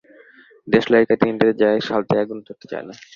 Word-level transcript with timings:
দেশলাইয়ের 0.67 1.07
কাঠি 1.09 1.25
নিতে 1.29 1.47
যায়, 1.61 1.79
সালতায় 1.87 2.23
আগুন 2.23 2.37
ধরতে 2.47 2.65
চায় 2.71 2.85
না। 2.87 2.93